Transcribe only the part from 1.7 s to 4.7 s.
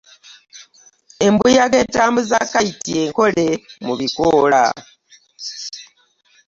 etambuza kayiti enkole mu bikoola.